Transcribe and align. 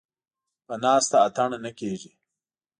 ـ 0.33 0.65
په 0.65 0.73
ناسته 0.83 1.17
اتڼ 1.27 1.49
نه 1.65 1.71
کېږي. 1.79 2.11